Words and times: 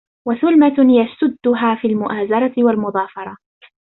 وَثُلْمَةٌ 0.27 0.75
يَسُدُّهَا 0.79 1.75
فِي 1.81 1.87
الْمُؤَازَرَةِ 1.87 2.53
وَالْمُظَافَرَةِ 2.57 3.37